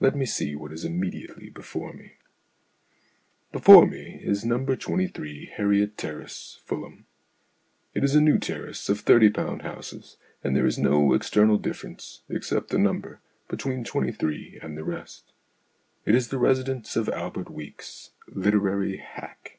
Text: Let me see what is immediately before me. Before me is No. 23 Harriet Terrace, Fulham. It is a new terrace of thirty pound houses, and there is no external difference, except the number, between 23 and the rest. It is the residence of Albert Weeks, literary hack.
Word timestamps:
Let 0.00 0.14
me 0.14 0.26
see 0.26 0.54
what 0.54 0.70
is 0.70 0.84
immediately 0.84 1.48
before 1.48 1.94
me. 1.94 2.16
Before 3.52 3.86
me 3.86 4.20
is 4.22 4.44
No. 4.44 4.62
23 4.66 5.46
Harriet 5.56 5.96
Terrace, 5.96 6.60
Fulham. 6.66 7.06
It 7.94 8.04
is 8.04 8.14
a 8.14 8.20
new 8.20 8.36
terrace 8.38 8.90
of 8.90 9.00
thirty 9.00 9.30
pound 9.30 9.62
houses, 9.62 10.18
and 10.44 10.54
there 10.54 10.66
is 10.66 10.76
no 10.78 11.14
external 11.14 11.56
difference, 11.56 12.20
except 12.28 12.68
the 12.68 12.76
number, 12.76 13.22
between 13.48 13.82
23 13.82 14.58
and 14.60 14.76
the 14.76 14.84
rest. 14.84 15.32
It 16.04 16.14
is 16.14 16.28
the 16.28 16.36
residence 16.36 16.94
of 16.94 17.08
Albert 17.08 17.48
Weeks, 17.50 18.10
literary 18.28 18.98
hack. 18.98 19.58